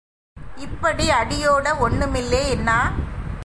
இப்படி 0.57 1.09
அடியோட 1.09 1.67
ஒண்னுமில்லேன்னா? 1.79 2.79